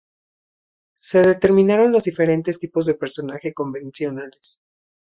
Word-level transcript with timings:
Se 0.97 1.21
determinaron 1.21 1.91
los 1.91 2.05
diferentes 2.05 2.57
tipos 2.59 2.87
de 2.87 2.95
personajes 2.95 3.53
convencionales. 3.53 4.59